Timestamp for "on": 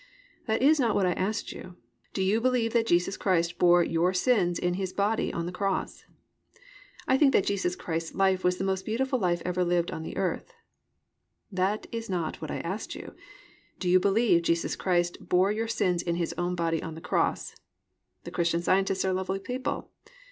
5.31-5.45, 9.97-10.17, 16.81-16.95